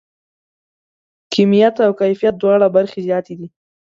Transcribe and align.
کیمیت 1.33 1.75
او 1.85 1.91
کیفیت 2.01 2.35
دواړه 2.37 2.67
برخې 2.75 2.99
زیاتې 3.07 3.33
دي. 3.39 3.47